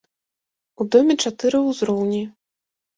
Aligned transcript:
У 0.79 0.87
доме 0.97 1.19
чатыры 1.27 1.63
ўзроўні. 1.69 2.27